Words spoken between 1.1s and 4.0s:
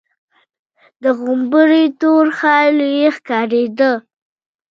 غومبري تور خال يې ښکارېده.